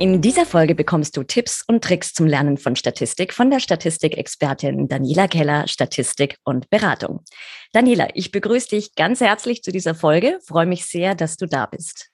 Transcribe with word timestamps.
In 0.00 0.20
dieser 0.20 0.46
Folge 0.46 0.76
bekommst 0.76 1.16
du 1.16 1.24
Tipps 1.24 1.64
und 1.66 1.82
Tricks 1.82 2.12
zum 2.12 2.28
Lernen 2.28 2.56
von 2.56 2.76
Statistik 2.76 3.34
von 3.34 3.50
der 3.50 3.58
Statistikexpertin 3.58 4.86
Daniela 4.86 5.26
Keller, 5.26 5.66
Statistik 5.66 6.36
und 6.44 6.70
Beratung. 6.70 7.24
Daniela, 7.72 8.06
ich 8.14 8.30
begrüße 8.30 8.68
dich 8.68 8.94
ganz 8.94 9.20
herzlich 9.20 9.64
zu 9.64 9.72
dieser 9.72 9.96
Folge. 9.96 10.38
Freue 10.46 10.66
mich 10.66 10.86
sehr, 10.86 11.16
dass 11.16 11.36
du 11.36 11.46
da 11.46 11.66
bist. 11.66 12.12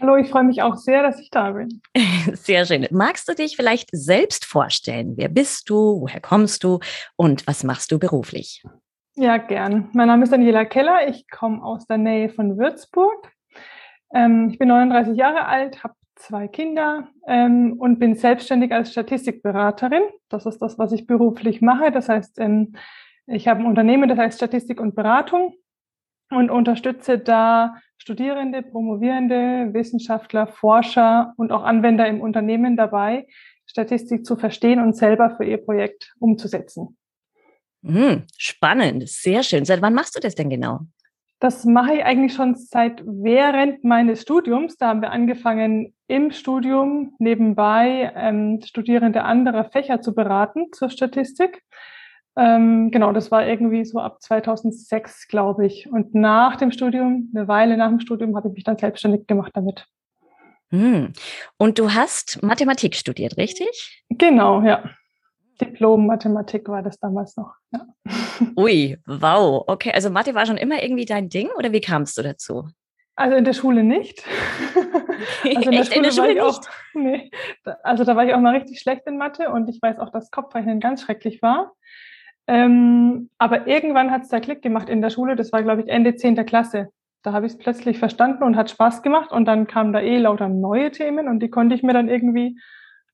Hallo, 0.00 0.14
ich 0.14 0.30
freue 0.30 0.44
mich 0.44 0.62
auch 0.62 0.76
sehr, 0.76 1.02
dass 1.02 1.18
ich 1.18 1.28
da 1.30 1.50
bin. 1.50 1.82
Sehr 2.34 2.66
schön. 2.66 2.86
Magst 2.90 3.28
du 3.28 3.34
dich 3.34 3.56
vielleicht 3.56 3.88
selbst 3.92 4.44
vorstellen? 4.44 5.16
Wer 5.16 5.28
bist 5.28 5.70
du? 5.70 6.00
Woher 6.00 6.20
kommst 6.20 6.64
du? 6.64 6.80
Und 7.16 7.46
was 7.46 7.62
machst 7.62 7.92
du 7.92 7.98
beruflich? 7.98 8.64
Ja, 9.14 9.36
gern. 9.36 9.90
Mein 9.92 10.08
Name 10.08 10.24
ist 10.24 10.32
Daniela 10.32 10.64
Keller. 10.64 11.08
Ich 11.08 11.28
komme 11.28 11.62
aus 11.62 11.86
der 11.86 11.98
Nähe 11.98 12.30
von 12.30 12.58
Würzburg. 12.58 13.30
Ähm, 14.14 14.48
ich 14.50 14.58
bin 14.58 14.68
39 14.68 15.16
Jahre 15.16 15.46
alt, 15.46 15.84
habe 15.84 15.94
zwei 16.22 16.48
Kinder 16.48 17.08
ähm, 17.26 17.74
und 17.78 17.98
bin 17.98 18.14
selbstständig 18.14 18.72
als 18.72 18.92
Statistikberaterin. 18.92 20.02
Das 20.28 20.46
ist 20.46 20.58
das, 20.58 20.78
was 20.78 20.92
ich 20.92 21.06
beruflich 21.06 21.60
mache. 21.60 21.90
Das 21.90 22.08
heißt, 22.08 22.38
ähm, 22.38 22.76
ich 23.26 23.48
habe 23.48 23.60
ein 23.60 23.66
Unternehmen, 23.66 24.08
das 24.08 24.18
heißt 24.18 24.38
Statistik 24.38 24.80
und 24.80 24.94
Beratung 24.94 25.54
und 26.30 26.50
unterstütze 26.50 27.18
da 27.18 27.76
Studierende, 27.98 28.62
Promovierende, 28.62 29.72
Wissenschaftler, 29.74 30.46
Forscher 30.46 31.34
und 31.36 31.52
auch 31.52 31.62
Anwender 31.62 32.06
im 32.06 32.20
Unternehmen 32.20 32.76
dabei, 32.76 33.26
Statistik 33.66 34.24
zu 34.24 34.36
verstehen 34.36 34.80
und 34.80 34.96
selber 34.96 35.36
für 35.36 35.44
ihr 35.44 35.58
Projekt 35.58 36.14
umzusetzen. 36.18 36.96
Hm, 37.84 38.24
spannend, 38.36 39.08
sehr 39.08 39.42
schön. 39.42 39.64
Seit 39.64 39.82
wann 39.82 39.94
machst 39.94 40.16
du 40.16 40.20
das 40.20 40.34
denn 40.34 40.50
genau? 40.50 40.80
Das 41.42 41.64
mache 41.64 41.94
ich 41.94 42.04
eigentlich 42.04 42.34
schon 42.34 42.54
seit 42.54 43.02
während 43.04 43.82
meines 43.82 44.22
Studiums. 44.22 44.76
Da 44.76 44.86
haben 44.86 45.02
wir 45.02 45.10
angefangen, 45.10 45.92
im 46.06 46.30
Studium 46.30 47.16
nebenbei 47.18 48.12
ähm, 48.14 48.60
Studierende 48.64 49.24
anderer 49.24 49.64
Fächer 49.64 50.00
zu 50.00 50.14
beraten 50.14 50.68
zur 50.70 50.88
Statistik. 50.88 51.64
Ähm, 52.36 52.92
genau, 52.92 53.12
das 53.12 53.32
war 53.32 53.44
irgendwie 53.44 53.84
so 53.84 53.98
ab 53.98 54.22
2006, 54.22 55.26
glaube 55.26 55.66
ich. 55.66 55.90
Und 55.90 56.14
nach 56.14 56.54
dem 56.54 56.70
Studium, 56.70 57.32
eine 57.34 57.48
Weile 57.48 57.76
nach 57.76 57.88
dem 57.88 57.98
Studium, 57.98 58.36
habe 58.36 58.46
ich 58.46 58.54
mich 58.54 58.64
dann 58.64 58.78
selbstständig 58.78 59.26
gemacht 59.26 59.50
damit. 59.54 59.88
Hm. 60.70 61.12
Und 61.58 61.80
du 61.80 61.92
hast 61.92 62.40
Mathematik 62.44 62.94
studiert, 62.94 63.36
richtig? 63.36 64.04
Genau, 64.10 64.62
ja. 64.62 64.84
Diplom-Mathematik 65.64 66.68
war 66.68 66.82
das 66.82 66.98
damals 66.98 67.36
noch. 67.36 67.54
Ja. 67.72 67.86
Ui, 68.56 68.98
wow. 69.06 69.64
Okay, 69.66 69.92
also 69.92 70.10
Mathe 70.10 70.34
war 70.34 70.46
schon 70.46 70.56
immer 70.56 70.82
irgendwie 70.82 71.04
dein 71.04 71.28
Ding 71.28 71.48
oder 71.56 71.72
wie 71.72 71.80
kamst 71.80 72.18
du 72.18 72.22
dazu? 72.22 72.68
Also 73.14 73.36
in 73.36 73.44
der 73.44 73.52
Schule 73.52 73.82
nicht. 73.82 74.24
Also 75.44 75.70
in 75.70 75.76
der 75.76 75.84
Schule, 75.84 75.96
in 75.96 76.02
der 76.02 76.10
Schule 76.10 76.26
war 76.26 76.30
ich 76.30 76.40
auch, 76.40 76.60
nee, 76.94 77.30
also 77.82 78.04
da 78.04 78.16
war 78.16 78.24
ich 78.24 78.34
auch 78.34 78.40
mal 78.40 78.56
richtig 78.56 78.80
schlecht 78.80 79.06
in 79.06 79.18
Mathe 79.18 79.50
und 79.50 79.68
ich 79.68 79.80
weiß 79.80 79.98
auch, 79.98 80.10
dass 80.10 80.30
Kopfrechnen 80.30 80.80
ganz 80.80 81.02
schrecklich 81.02 81.42
war. 81.42 81.72
Ähm, 82.46 83.30
aber 83.38 83.66
irgendwann 83.66 84.10
hat 84.10 84.22
es 84.22 84.28
da 84.28 84.40
Klick 84.40 84.62
gemacht 84.62 84.88
in 84.88 85.00
der 85.00 85.10
Schule. 85.10 85.36
Das 85.36 85.52
war, 85.52 85.62
glaube 85.62 85.82
ich, 85.82 85.88
Ende 85.88 86.16
10. 86.16 86.44
Klasse. 86.44 86.88
Da 87.22 87.32
habe 87.32 87.46
ich 87.46 87.52
es 87.52 87.58
plötzlich 87.58 87.98
verstanden 87.98 88.42
und 88.42 88.56
hat 88.56 88.70
Spaß 88.70 89.02
gemacht. 89.02 89.30
Und 89.30 89.44
dann 89.46 89.66
kamen 89.66 89.92
da 89.92 90.00
eh 90.00 90.18
lauter 90.18 90.48
neue 90.48 90.90
Themen 90.90 91.28
und 91.28 91.40
die 91.40 91.50
konnte 91.50 91.74
ich 91.74 91.82
mir 91.82 91.92
dann 91.92 92.08
irgendwie 92.08 92.58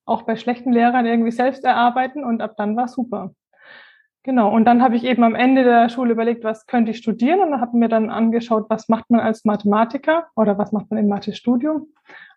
auch 0.09 0.23
bei 0.23 0.35
schlechten 0.35 0.73
Lehrern 0.73 1.05
irgendwie 1.05 1.31
selbst 1.31 1.63
erarbeiten 1.63 2.23
und 2.23 2.41
ab 2.41 2.55
dann 2.57 2.75
war 2.75 2.87
super. 2.87 3.31
Genau, 4.23 4.53
und 4.53 4.65
dann 4.65 4.83
habe 4.83 4.97
ich 4.97 5.05
eben 5.05 5.23
am 5.23 5.33
Ende 5.33 5.63
der 5.63 5.87
Schule 5.89 6.11
überlegt, 6.11 6.43
was 6.43 6.65
könnte 6.65 6.91
ich 6.91 6.97
studieren 6.97 7.39
und 7.39 7.61
habe 7.61 7.77
mir 7.77 7.87
dann 7.87 8.09
angeschaut, 8.09 8.65
was 8.69 8.89
macht 8.89 9.09
man 9.09 9.21
als 9.21 9.45
Mathematiker 9.45 10.27
oder 10.35 10.57
was 10.57 10.73
macht 10.73 10.91
man 10.91 10.99
im 10.99 11.07
Mathe-Studium 11.07 11.87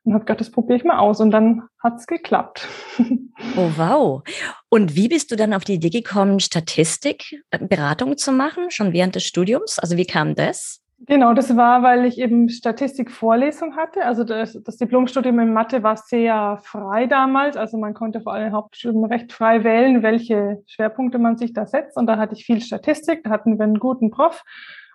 und 0.04 0.14
habe 0.14 0.24
gedacht, 0.24 0.40
das 0.40 0.50
probiere 0.50 0.76
ich 0.78 0.84
mal 0.84 0.98
aus 0.98 1.20
und 1.20 1.30
dann 1.32 1.68
hat 1.82 1.96
es 1.98 2.06
geklappt. 2.06 2.68
Oh 3.56 3.70
wow. 3.76 4.22
Und 4.70 4.94
wie 4.94 5.08
bist 5.08 5.30
du 5.30 5.36
dann 5.36 5.52
auf 5.52 5.64
die 5.64 5.74
Idee 5.74 5.90
gekommen, 5.90 6.40
Statistik, 6.40 7.44
äh, 7.50 7.58
Beratung 7.58 8.16
zu 8.16 8.32
machen, 8.32 8.70
schon 8.70 8.92
während 8.92 9.14
des 9.14 9.24
Studiums? 9.24 9.78
Also 9.78 9.96
wie 9.96 10.06
kam 10.06 10.34
das? 10.34 10.81
Genau, 11.06 11.34
das 11.34 11.56
war, 11.56 11.82
weil 11.82 12.04
ich 12.04 12.18
eben 12.18 12.48
Statistikvorlesung 12.48 13.74
hatte. 13.74 14.04
Also 14.04 14.22
das, 14.22 14.56
das, 14.62 14.76
Diplomstudium 14.76 15.40
in 15.40 15.52
Mathe 15.52 15.82
war 15.82 15.96
sehr 15.96 16.60
frei 16.62 17.06
damals. 17.06 17.56
Also 17.56 17.76
man 17.76 17.92
konnte 17.92 18.20
vor 18.20 18.32
allem 18.34 18.52
Hauptstudium 18.52 19.04
recht 19.04 19.32
frei 19.32 19.64
wählen, 19.64 20.04
welche 20.04 20.62
Schwerpunkte 20.66 21.18
man 21.18 21.36
sich 21.36 21.52
da 21.52 21.66
setzt. 21.66 21.96
Und 21.96 22.06
da 22.06 22.18
hatte 22.18 22.34
ich 22.34 22.44
viel 22.44 22.60
Statistik, 22.60 23.24
da 23.24 23.30
hatten 23.30 23.58
wir 23.58 23.64
einen 23.64 23.80
guten 23.80 24.12
Prof. 24.12 24.44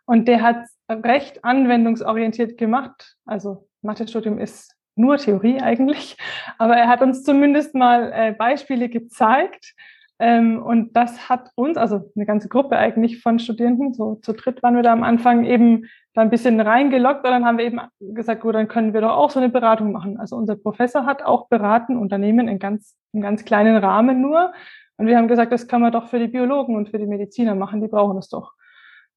Und 0.06 0.30
der 0.30 0.42
hat 0.42 0.66
recht 0.90 1.44
anwendungsorientiert 1.44 2.58
gemacht. 2.58 3.18
Also 3.26 3.68
Mathestudium 3.82 4.40
ist 4.40 4.78
nur 4.96 5.18
Theorie 5.18 5.60
eigentlich. 5.62 6.16
Aber 6.58 6.78
er 6.78 6.88
hat 6.88 7.02
uns 7.02 7.24
zumindest 7.24 7.76
mal 7.76 8.14
äh, 8.14 8.32
Beispiele 8.32 8.88
gezeigt, 8.88 9.74
ähm, 10.20 10.64
und 10.64 10.96
das 10.96 11.30
hat 11.30 11.52
uns, 11.56 11.78
also 11.78 12.12
eine 12.16 12.26
ganze 12.26 12.50
Gruppe 12.50 12.78
eigentlich 12.78 13.22
von 13.22 13.38
Studierenden, 13.38 13.94
so 13.94 14.16
zu 14.16 14.34
dritt 14.34 14.64
waren 14.64 14.76
wir 14.76 14.82
da 14.82 14.92
am 14.92 15.04
Anfang 15.04 15.46
eben 15.46 15.86
da 16.14 16.22
ein 16.22 16.32
bisschen 16.32 16.60
reingelockt 16.60 17.24
und 17.24 17.30
dann 17.32 17.46
haben 17.46 17.60
wir 17.60 17.66
eben 17.66 17.80
gesagt, 18.00 18.42
gut, 18.42 18.56
dann 18.56 18.68
können 18.68 18.94
wir 18.94 19.02
doch 19.02 19.16
auch 19.16 19.30
so 19.30 19.40
eine 19.40 19.50
Beratung 19.50 19.92
machen. 19.92 20.20
Also 20.20 20.36
unser 20.36 20.56
Professor 20.56 21.06
hat 21.06 21.22
auch 21.22 21.48
beraten, 21.50 21.98
Unternehmen 21.98 22.48
in 22.48 22.58
ganz, 22.58 22.98
in 23.14 23.22
ganz 23.22 23.46
kleinen 23.46 23.78
Rahmen 23.78 24.20
nur. 24.20 24.54
Und 24.98 25.06
wir 25.06 25.18
haben 25.18 25.28
gesagt, 25.28 25.52
das 25.52 25.68
kann 25.68 25.82
man 25.82 25.92
doch 25.92 26.08
für 26.08 26.18
die 26.18 26.28
Biologen 26.28 26.76
und 26.76 26.90
für 26.90 26.98
die 26.98 27.06
Mediziner 27.06 27.54
machen, 27.54 27.82
die 27.82 27.88
brauchen 27.88 28.16
das 28.16 28.30
doch. 28.30 28.54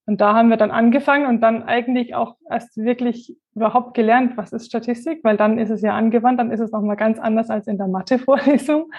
Und 0.05 0.21
da 0.21 0.35
haben 0.35 0.51
wir 0.51 0.59
dann 0.59 0.71
angefangen 0.71 1.27
und 1.27 1.41
dann 1.41 1.63
eigentlich 1.63 2.15
auch 2.15 2.37
erst 2.51 2.77
wirklich 2.77 3.35
überhaupt 3.55 3.95
gelernt, 3.95 4.37
was 4.37 4.53
ist 4.53 4.67
Statistik, 4.67 5.21
weil 5.23 5.39
dann 5.39 5.59
ist 5.59 5.71
es 5.71 5.81
ja 5.81 5.95
angewandt, 5.95 6.39
dann 6.39 6.51
ist 6.51 6.61
es 6.61 6.73
nochmal 6.73 6.97
ganz 6.97 7.19
anders 7.19 7.49
als 7.49 7.67
in 7.67 7.79
der 7.79 7.87
Mathe-Vorlesung. 7.87 8.91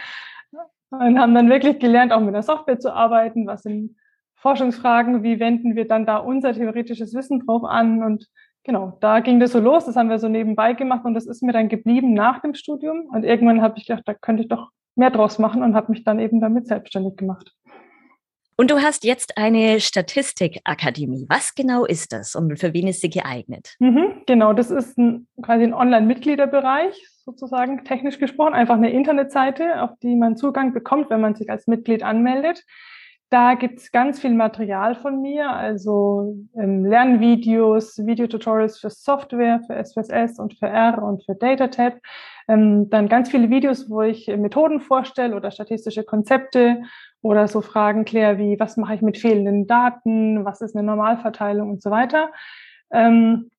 Und 0.92 1.20
haben 1.20 1.34
dann 1.34 1.50
wirklich 1.50 1.80
gelernt, 1.80 2.12
auch 2.12 2.20
mit 2.20 2.36
der 2.36 2.44
Software 2.44 2.80
zu 2.80 2.94
arbeiten, 2.94 3.48
was 3.48 3.64
sind 3.64 3.96
Forschungsfragen, 4.36 5.24
wie 5.24 5.40
wenden 5.40 5.76
wir 5.76 5.88
dann 5.88 6.06
da 6.06 6.18
unser 6.18 6.54
theoretisches 6.54 7.14
Wissen 7.14 7.46
drauf 7.46 7.64
an 7.64 8.04
und 8.04 8.28
genau, 8.64 8.98
da 9.00 9.20
ging 9.20 9.40
das 9.40 9.52
so 9.52 9.60
los, 9.60 9.86
das 9.86 9.96
haben 9.96 10.10
wir 10.10 10.20
so 10.20 10.28
nebenbei 10.28 10.74
gemacht 10.74 11.06
und 11.06 11.14
das 11.14 11.28
ist 11.28 11.44
mir 11.44 11.54
dann 11.54 11.70
geblieben 11.70 12.14
nach 12.14 12.40
dem 12.42 12.56
Studium 12.56 13.06
und 13.12 13.24
irgendwann 13.24 13.62
habe 13.62 13.78
ich 13.78 13.86
gedacht, 13.86 14.04
da 14.06 14.14
könnte 14.14 14.44
ich 14.44 14.50
doch 14.50 14.70
mehr 14.96 15.12
draus 15.12 15.40
machen 15.40 15.64
und 15.64 15.76
habe 15.76 15.92
mich 15.92 16.04
dann 16.04 16.20
eben 16.20 16.42
damit 16.42 16.68
selbstständig 16.68 17.18
gemacht. 17.18 17.54
Und 18.62 18.70
du 18.70 18.80
hast 18.80 19.06
jetzt 19.06 19.40
eine 19.40 19.80
Statistikakademie. 19.80 21.26
Was 21.28 21.56
genau 21.56 21.84
ist 21.84 22.14
das 22.14 22.36
und 22.36 22.60
für 22.60 22.76
wen 22.76 22.86
ist 22.86 23.02
sie 23.02 23.10
geeignet? 23.10 23.74
Mhm, 23.80 24.22
genau, 24.28 24.54
das 24.54 24.70
ist 24.70 25.00
ein, 25.00 25.26
quasi 25.42 25.64
ein 25.64 25.74
Online-Mitgliederbereich, 25.74 26.94
sozusagen 27.26 27.84
technisch 27.86 28.20
gesprochen, 28.20 28.54
einfach 28.54 28.76
eine 28.76 28.92
Internetseite, 28.92 29.82
auf 29.82 29.98
die 30.04 30.16
man 30.16 30.38
Zugang 30.38 30.74
bekommt, 30.74 31.10
wenn 31.10 31.22
man 31.22 31.34
sich 31.34 31.50
als 31.50 31.66
Mitglied 31.66 32.04
anmeldet. 32.04 32.64
Da 33.32 33.56
gibt's 33.56 33.92
ganz 33.92 34.20
viel 34.20 34.36
Material 34.36 34.94
von 34.94 35.24
mir, 35.24 35.50
also 35.50 36.36
ähm, 36.56 36.86
Lernvideos, 36.86 38.06
Videotutorials 38.06 38.78
für 38.78 38.92
Software, 38.92 39.62
für 39.66 39.74
SPSS 39.74 40.38
und 40.38 40.54
für 40.60 40.68
R 40.68 41.02
und 41.02 41.26
für 41.26 41.34
DataTab. 41.34 41.98
Ähm, 42.48 42.92
dann 42.92 43.10
ganz 43.10 43.32
viele 43.32 43.50
Videos, 43.50 43.90
wo 43.90 44.04
ich 44.04 44.28
Methoden 44.28 44.82
vorstelle 44.82 45.36
oder 45.36 45.50
statistische 45.50 46.04
Konzepte 46.04 46.84
oder 47.22 47.48
so 47.48 47.62
Fragen 47.62 48.06
kläre 48.06 48.38
wie, 48.38 48.60
was 48.60 48.78
mache 48.78 48.96
ich 48.96 49.02
mit 49.02 49.18
fehlenden 49.18 49.68
Daten, 49.68 50.44
was 50.46 50.62
ist 50.62 50.76
eine 50.76 50.86
Normalverteilung 50.86 51.70
und 51.70 51.82
so 51.82 51.92
weiter. 51.92 52.32
Ähm, 52.92 53.50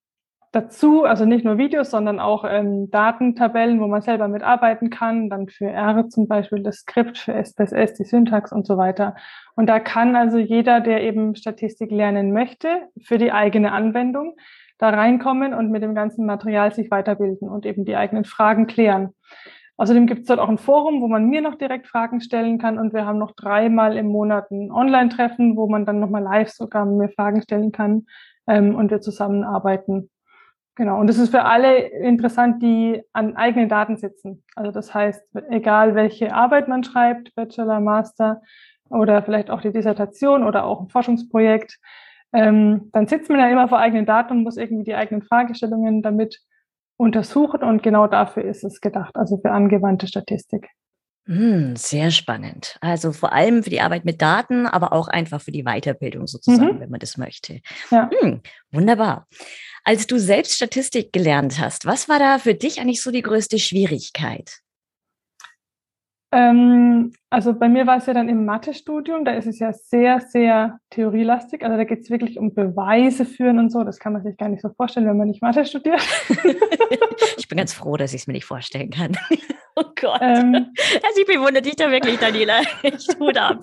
dazu, 0.53 1.05
also 1.05 1.25
nicht 1.25 1.45
nur 1.45 1.59
Videos, 1.59 1.91
sondern 1.91 2.21
auch 2.21 2.45
ähm, 2.47 2.91
Datentabellen, 2.91 3.81
wo 3.81 3.87
man 3.87 4.03
selber 4.03 4.29
mitarbeiten 4.29 4.91
kann, 4.91 5.31
dann 5.31 5.49
für 5.49 5.67
R 5.67 6.09
zum 6.09 6.29
Beispiel 6.29 6.63
das 6.63 6.77
Skript, 6.79 7.19
für 7.19 7.33
SPSS 7.33 7.95
die 7.95 8.05
Syntax 8.05 8.53
und 8.53 8.67
so 8.67 8.77
weiter. 8.77 9.17
Und 9.57 9.67
da 9.67 9.81
kann 9.81 10.15
also 10.15 10.39
jeder, 10.39 10.81
der 10.81 11.03
eben 11.03 11.35
Statistik 11.35 11.91
lernen 11.91 12.33
möchte, 12.33 12.69
für 13.03 13.19
die 13.19 13.33
eigene 13.33 13.73
Anwendung 13.73 14.37
da 14.79 14.91
reinkommen 14.91 15.55
und 15.55 15.71
mit 15.71 15.83
dem 15.83 15.95
ganzen 15.95 16.27
Material 16.27 16.75
sich 16.75 16.91
weiterbilden 16.91 17.49
und 17.49 17.65
eben 17.65 17.85
die 17.85 17.97
eigenen 17.97 18.25
Fragen 18.25 18.67
klären. 18.67 19.15
Außerdem 19.77 20.07
gibt 20.07 20.23
es 20.23 20.27
dort 20.27 20.39
auch 20.39 20.49
ein 20.49 20.59
Forum, 20.59 21.01
wo 21.01 21.09
man 21.09 21.29
mir 21.29 21.41
noch 21.41 21.55
direkt 21.55 21.87
Fragen 21.87 22.21
stellen 22.21 22.59
kann 22.59 22.79
und 22.79 22.93
wir 22.93 23.07
haben 23.07 23.19
noch 23.19 23.33
dreimal 23.33 23.97
im 23.97 24.07
Monat 24.07 24.51
ein 24.51 24.71
Online-Treffen, 24.71 25.57
wo 25.57 25.67
man 25.67 25.87
dann 25.87 25.99
nochmal 25.99 26.23
live 26.23 26.51
sogar 26.51 26.85
mir 26.85 27.09
Fragen 27.09 27.43
stellen 27.43 27.73
kann 27.73 28.07
ähm, 28.47 28.75
und 28.75 28.91
wir 28.91 29.01
zusammenarbeiten. 29.01 30.11
Genau, 30.75 30.99
und 30.99 31.07
das 31.07 31.19
ist 31.19 31.31
für 31.31 31.45
alle 31.45 31.77
interessant, 31.77 32.63
die 32.63 33.03
an 33.13 33.37
eigenen 33.37 33.69
Daten 33.69 33.97
sitzen. 33.97 34.43
Also 34.57 34.71
das 34.71 34.95
heißt, 34.95 35.23
egal 35.51 35.95
welche 35.95 36.35
Arbeit 36.35 36.69
man 36.69 36.83
schreibt, 36.83 37.35
Bachelor, 37.35 37.81
Master 37.81 38.41
oder 38.89 39.23
vielleicht 39.23 39.51
auch 39.51 39.61
die 39.61 39.73
Dissertation 39.73 40.45
oder 40.45 40.65
auch 40.65 40.81
ein 40.81 40.89
Forschungsprojekt, 40.89 41.79
ähm, 42.33 42.91
dann 42.93 43.07
sitzt 43.07 43.29
man 43.29 43.41
ja 43.41 43.49
immer 43.49 43.69
vor 43.69 43.79
eigenen 43.79 44.07
Daten 44.07 44.33
und 44.33 44.43
muss 44.45 44.57
irgendwie 44.57 44.85
die 44.85 44.95
eigenen 44.95 45.23
Fragestellungen 45.23 46.03
damit 46.03 46.41
untersuchen 46.97 47.63
und 47.63 47.83
genau 47.83 48.07
dafür 48.07 48.45
ist 48.45 48.65
es 48.65 48.81
gedacht, 48.81 49.17
also 49.17 49.39
für 49.39 49.51
angewandte 49.51 50.07
Statistik. 50.07 50.69
Hm, 51.27 51.77
sehr 51.77 52.11
spannend. 52.11 52.79
Also 52.81 53.13
vor 53.13 53.33
allem 53.33 53.63
für 53.63 53.71
die 53.71 53.81
Arbeit 53.81 54.05
mit 54.05 54.21
Daten, 54.21 54.67
aber 54.67 54.93
auch 54.93 55.07
einfach 55.07 55.41
für 55.41 55.53
die 55.53 55.63
Weiterbildung 55.63 56.27
sozusagen, 56.27 56.77
mhm. 56.77 56.81
wenn 56.81 56.91
man 56.91 56.99
das 56.99 57.17
möchte. 57.17 57.61
Ja. 57.91 58.11
Hm, 58.21 58.41
wunderbar. 58.73 59.29
Als 59.85 60.09
du 60.09 60.19
selbst 60.19 60.55
Statistik 60.55 61.13
gelernt 61.13 61.61
hast, 61.61 61.87
was 61.87 62.09
war 62.09 62.19
da 62.19 62.39
für 62.39 62.55
dich 62.55 62.81
eigentlich 62.81 63.03
so 63.03 63.13
die 63.13 63.23
größte 63.23 63.61
Schwierigkeit? 63.61 64.62
Ähm, 66.35 67.13
also 67.29 67.53
bei 67.53 67.69
mir 67.69 67.87
war 67.87 67.99
es 67.99 68.07
ja 68.07 68.15
dann 68.15 68.31
im 68.31 68.47
Mathestudium, 68.47 69.27
da 69.27 69.33
ist 69.33 69.47
es 69.47 69.59
ja 69.59 69.75
sehr, 69.75 70.21
sehr 70.21 70.79
theorielastig. 70.89 71.63
Also 71.63 71.77
da 71.77 71.85
geht 71.85 72.01
es 72.01 72.11
wirklich 72.11 72.39
um 72.39 72.55
Beweise 72.55 73.27
führen 73.27 73.59
und 73.59 73.71
so. 73.71 73.85
Das 73.85 73.99
kann 73.99 74.15
man 74.15 74.23
sich 74.23 74.39
gar 74.39 74.49
nicht 74.49 74.63
so 74.63 74.71
vorstellen, 74.71 75.07
wenn 75.07 75.19
man 75.19 75.29
nicht 75.29 75.43
Mathe 75.43 75.67
studiert. 75.67 76.01
ich 77.37 77.49
bin 77.49 77.59
ganz 77.59 77.75
froh, 77.75 77.99
dass 77.99 78.15
ich 78.15 78.23
es 78.23 78.27
mir 78.27 78.33
nicht 78.33 78.47
vorstellen 78.47 78.89
kann. 78.89 79.13
oh 79.77 79.85
Gott. 80.01 80.23
Ähm, 80.23 80.55
also 80.55 81.21
ich 81.21 81.27
bewundere 81.27 81.63
dich 81.63 81.77
da 81.77 81.91
wirklich, 81.91 82.19
Daniela. 82.19 82.63
Ich 82.83 83.07
tue 83.07 83.39
ab. 83.39 83.61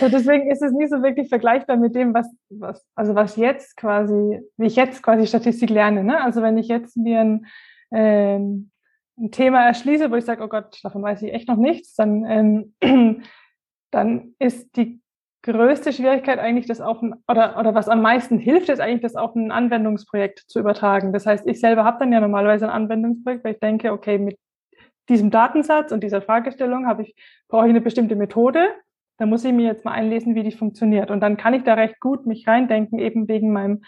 So, 0.00 0.08
deswegen 0.08 0.50
ist 0.50 0.62
es 0.62 0.72
nicht 0.72 0.90
so 0.90 1.02
wirklich 1.02 1.28
vergleichbar 1.28 1.76
mit 1.76 1.94
dem, 1.94 2.14
was, 2.14 2.34
was, 2.48 2.82
also 2.94 3.14
was 3.14 3.36
jetzt 3.36 3.76
quasi, 3.76 4.40
wie 4.56 4.66
ich 4.66 4.76
jetzt 4.76 5.02
quasi 5.02 5.26
Statistik 5.26 5.68
lerne. 5.68 6.02
Ne? 6.02 6.18
Also 6.22 6.40
wenn 6.40 6.56
ich 6.56 6.68
jetzt 6.68 6.96
mir 6.96 7.20
ein 7.20 7.46
ähm, 7.94 8.71
ein 9.22 9.30
Thema 9.30 9.64
erschließe, 9.64 10.10
wo 10.10 10.16
ich 10.16 10.24
sage, 10.24 10.42
oh 10.42 10.48
Gott, 10.48 10.78
davon 10.82 11.02
weiß 11.02 11.22
ich 11.22 11.32
echt 11.32 11.48
noch 11.48 11.56
nichts, 11.56 11.94
dann, 11.94 12.74
ähm, 12.80 13.22
dann 13.90 14.34
ist 14.38 14.76
die 14.76 15.00
größte 15.42 15.92
Schwierigkeit 15.92 16.38
eigentlich, 16.38 16.66
das 16.66 16.80
auf 16.80 17.02
ein, 17.02 17.14
oder, 17.28 17.58
oder 17.58 17.74
was 17.74 17.88
am 17.88 18.02
meisten 18.02 18.38
hilft, 18.38 18.68
ist 18.68 18.80
eigentlich, 18.80 19.02
das 19.02 19.16
auf 19.16 19.34
ein 19.34 19.50
Anwendungsprojekt 19.50 20.40
zu 20.46 20.60
übertragen. 20.60 21.12
Das 21.12 21.26
heißt, 21.26 21.46
ich 21.46 21.60
selber 21.60 21.84
habe 21.84 21.98
dann 22.00 22.12
ja 22.12 22.20
normalerweise 22.20 22.66
ein 22.66 22.82
Anwendungsprojekt, 22.82 23.44
weil 23.44 23.54
ich 23.54 23.60
denke, 23.60 23.92
okay, 23.92 24.18
mit 24.18 24.38
diesem 25.08 25.30
Datensatz 25.30 25.90
und 25.90 26.02
dieser 26.02 26.22
Fragestellung 26.22 26.86
habe 26.86 27.02
ich, 27.02 27.16
brauche 27.48 27.66
ich 27.66 27.70
eine 27.70 27.80
bestimmte 27.80 28.14
Methode. 28.14 28.68
Da 29.18 29.26
muss 29.26 29.44
ich 29.44 29.52
mir 29.52 29.66
jetzt 29.66 29.84
mal 29.84 29.92
einlesen, 29.92 30.34
wie 30.36 30.44
die 30.44 30.52
funktioniert. 30.52 31.10
Und 31.10 31.20
dann 31.20 31.36
kann 31.36 31.54
ich 31.54 31.64
da 31.64 31.74
recht 31.74 31.98
gut 32.00 32.24
mich 32.26 32.46
reindenken, 32.46 32.98
eben 33.00 33.28
wegen 33.28 33.52
meinem 33.52 33.82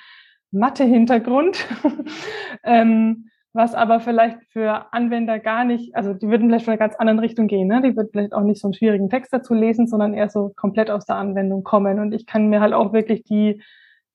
Mathe-Hintergrund. 0.51 1.67
ähm, 2.65 3.31
was 3.55 3.75
aber 3.75 4.01
vielleicht 4.01 4.39
für 4.51 4.93
Anwender 4.93 5.39
gar 5.39 5.65
nicht, 5.65 5.95
also 5.95 6.13
die 6.13 6.29
würden 6.29 6.49
vielleicht 6.49 6.65
von 6.65 6.73
einer 6.73 6.79
ganz 6.79 6.97
anderen 6.97 7.21
Richtung 7.21 7.47
gehen, 7.47 7.69
ne? 7.69 7.81
die 7.83 7.97
würden 7.97 8.09
vielleicht 8.11 8.35
auch 8.35 8.43
nicht 8.43 8.61
so 8.61 8.67
einen 8.67 8.75
schwierigen 8.75 9.09
Text 9.09 9.33
dazu 9.33 9.55
lesen, 9.55 9.87
sondern 9.87 10.13
eher 10.13 10.29
so 10.29 10.53
komplett 10.57 10.91
aus 10.91 11.07
der 11.07 11.17
Anwendung 11.17 11.63
kommen. 11.63 12.01
Und 12.01 12.13
ich 12.13 12.27
kann 12.27 12.49
mir 12.49 12.61
halt 12.61 12.73
auch 12.75 12.93
wirklich 12.93 13.23
die 13.23 13.63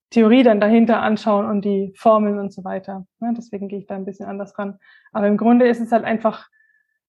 Theorie 0.09 0.43
dann 0.43 0.59
dahinter 0.59 1.01
anschauen 1.01 1.45
und 1.45 1.63
die 1.63 1.93
Formeln 1.95 2.37
und 2.37 2.51
so 2.51 2.65
weiter. 2.65 3.05
Ne? 3.21 3.33
Deswegen 3.37 3.69
gehe 3.69 3.79
ich 3.79 3.87
da 3.87 3.95
ein 3.95 4.05
bisschen 4.05 4.25
anders 4.25 4.57
ran. 4.59 4.77
Aber 5.13 5.27
im 5.27 5.37
Grunde 5.37 5.67
ist 5.67 5.79
es 5.79 5.93
halt 5.93 6.03
einfach, 6.03 6.49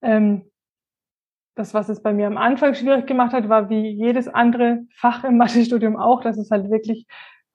ähm, 0.01 0.45
das, 1.57 1.75
was 1.75 1.89
es 1.89 2.01
bei 2.01 2.13
mir 2.13 2.29
am 2.29 2.39
Anfang 2.39 2.75
schwierig 2.75 3.09
gemacht 3.09 3.33
hat, 3.33 3.49
war 3.49 3.69
wie 3.71 3.89
jedes 3.89 4.29
andere 4.29 4.83
Fach 4.95 5.25
im 5.25 5.37
Mathestudium 5.37 5.97
auch, 5.97 6.21
dass 6.21 6.39
es 6.39 6.51
halt 6.53 6.71
wirklich 6.71 7.07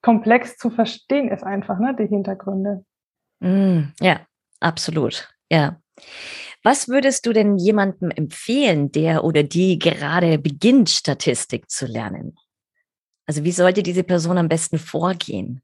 komplex 0.02 0.58
zu 0.58 0.68
verstehen 0.68 1.28
ist 1.28 1.44
einfach, 1.44 1.78
ne, 1.78 1.96
die 1.98 2.06
Hintergründe. 2.06 2.84
Mm, 3.40 3.92
ja, 4.00 4.20
Absolut, 4.60 5.28
ja. 5.50 5.80
Was 6.62 6.88
würdest 6.88 7.26
du 7.26 7.32
denn 7.32 7.58
jemandem 7.58 8.10
empfehlen, 8.10 8.90
der 8.90 9.24
oder 9.24 9.42
die 9.42 9.78
gerade 9.78 10.38
beginnt, 10.38 10.90
Statistik 10.90 11.70
zu 11.70 11.86
lernen? 11.86 12.36
Also 13.26 13.44
wie 13.44 13.52
sollte 13.52 13.82
diese 13.82 14.04
Person 14.04 14.38
am 14.38 14.48
besten 14.48 14.78
vorgehen? 14.78 15.62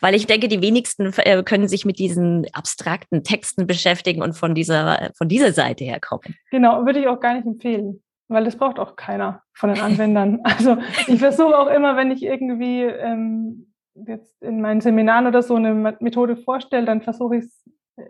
Weil 0.00 0.14
ich 0.14 0.26
denke, 0.26 0.48
die 0.48 0.62
wenigsten 0.62 1.12
äh, 1.18 1.42
können 1.42 1.68
sich 1.68 1.84
mit 1.84 1.98
diesen 1.98 2.46
abstrakten 2.52 3.22
Texten 3.22 3.66
beschäftigen 3.66 4.22
und 4.22 4.32
von 4.32 4.54
dieser, 4.54 5.10
von 5.16 5.28
dieser 5.28 5.52
Seite 5.52 5.84
her 5.84 6.00
kommen. 6.00 6.34
Genau, 6.50 6.86
würde 6.86 7.00
ich 7.00 7.08
auch 7.08 7.20
gar 7.20 7.34
nicht 7.34 7.46
empfehlen, 7.46 8.02
weil 8.28 8.44
das 8.44 8.56
braucht 8.56 8.78
auch 8.78 8.96
keiner 8.96 9.42
von 9.52 9.72
den 9.72 9.80
Anwendern. 9.80 10.40
also 10.44 10.78
ich 11.06 11.18
versuche 11.18 11.56
auch 11.56 11.68
immer, 11.68 11.96
wenn 11.96 12.10
ich 12.10 12.22
irgendwie 12.22 12.82
ähm, 12.82 13.72
jetzt 14.06 14.42
in 14.42 14.60
meinen 14.60 14.80
Seminaren 14.80 15.26
oder 15.26 15.42
so 15.42 15.56
eine 15.56 15.74
Methode 16.00 16.36
vorstelle, 16.36 16.86
dann 16.86 17.02
versuche 17.02 17.36
ich 17.36 17.44
es 17.44 17.64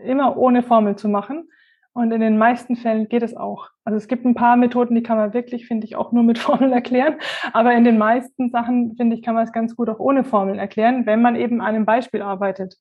immer 0.04 0.36
ohne 0.36 0.62
Formel 0.62 0.96
zu 0.96 1.08
machen. 1.08 1.48
Und 1.92 2.12
in 2.12 2.20
den 2.20 2.36
meisten 2.36 2.76
Fällen 2.76 3.08
geht 3.08 3.22
es 3.22 3.34
auch. 3.34 3.70
Also 3.84 3.96
es 3.96 4.06
gibt 4.06 4.26
ein 4.26 4.34
paar 4.34 4.56
Methoden, 4.56 4.94
die 4.94 5.02
kann 5.02 5.16
man 5.16 5.32
wirklich, 5.32 5.66
finde 5.66 5.86
ich, 5.86 5.96
auch 5.96 6.12
nur 6.12 6.24
mit 6.24 6.38
Formeln 6.38 6.72
erklären. 6.72 7.16
Aber 7.54 7.72
in 7.72 7.84
den 7.84 7.96
meisten 7.96 8.50
Sachen, 8.50 8.94
finde 8.96 9.16
ich, 9.16 9.22
kann 9.22 9.34
man 9.34 9.44
es 9.44 9.52
ganz 9.52 9.74
gut 9.74 9.88
auch 9.88 9.98
ohne 9.98 10.22
Formeln 10.22 10.58
erklären, 10.58 11.06
wenn 11.06 11.22
man 11.22 11.36
eben 11.36 11.60
an 11.62 11.68
einem 11.68 11.86
Beispiel 11.86 12.20
arbeitet. 12.20 12.76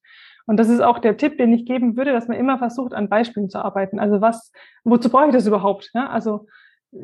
Und 0.47 0.57
das 0.57 0.67
ist 0.67 0.81
auch 0.81 0.99
der 0.99 1.15
Tipp, 1.17 1.37
den 1.37 1.53
ich 1.53 1.65
geben 1.65 1.95
würde, 1.95 2.11
dass 2.11 2.27
man 2.27 2.37
immer 2.37 2.57
versucht, 2.57 2.93
an 2.93 3.09
Beispielen 3.09 3.49
zu 3.49 3.63
arbeiten. 3.63 3.99
Also 3.99 4.19
was, 4.19 4.51
wozu 4.83 5.09
brauche 5.09 5.27
ich 5.27 5.33
das 5.33 5.47
überhaupt? 5.47 5.91
Ja, 5.93 6.09
also 6.09 6.47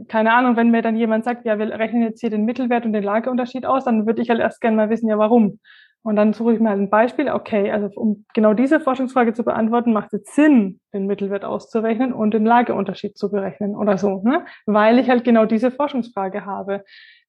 keine 0.08 0.34
Ahnung, 0.34 0.56
wenn 0.56 0.72
mir 0.72 0.82
dann 0.82 0.96
jemand 0.96 1.24
sagt, 1.24 1.46
ja, 1.46 1.60
wir 1.60 1.68
rechnen 1.72 2.04
jetzt 2.04 2.22
hier 2.22 2.30
den 2.30 2.46
Mittelwert 2.46 2.86
und 2.86 2.94
den 2.94 3.04
Lageunterschied 3.04 3.66
aus, 3.66 3.86
dann 3.86 4.06
würde 4.06 4.22
ich 4.22 4.30
halt 4.30 4.40
erst 4.40 4.62
gerne 4.62 4.78
mal 4.78 4.90
wissen, 4.90 5.10
ja, 5.10 5.18
warum. 5.18 5.60
Und 6.04 6.16
dann 6.16 6.34
suche 6.34 6.54
ich 6.54 6.60
mal 6.60 6.74
ein 6.74 6.90
Beispiel. 6.90 7.30
Okay, 7.30 7.72
also 7.72 7.90
um 7.96 8.26
genau 8.34 8.54
diese 8.54 8.80
Forschungsfrage 8.80 9.34
zu 9.34 9.44
beantworten, 9.44 9.94
macht 9.94 10.14
es 10.14 10.34
Sinn, 10.34 10.80
den 10.94 11.06
Mittelwert 11.06 11.46
auszurechnen 11.46 12.12
und 12.12 12.34
den 12.34 12.46
Lageunterschied 12.46 13.18
zu 13.18 13.30
berechnen 13.30 13.76
oder 13.76 13.98
so, 13.98 14.22
ne? 14.24 14.46
weil 14.66 14.98
ich 14.98 15.10
halt 15.10 15.24
genau 15.24 15.46
diese 15.46 15.70
Forschungsfrage 15.70 16.46
habe. 16.46 16.84